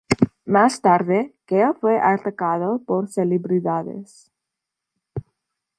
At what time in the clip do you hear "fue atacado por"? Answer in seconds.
1.75-3.07